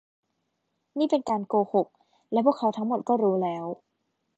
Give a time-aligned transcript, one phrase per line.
[0.97, 1.87] นี่เป็นการโกหก
[2.31, 3.65] และพวกเขาทั้งหมดก็รู้แล้ว